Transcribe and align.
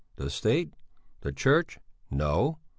The 0.15 0.31
State? 0.31 0.73
The 1.19 1.31
church? 1.31 1.77
No! 2.09 2.57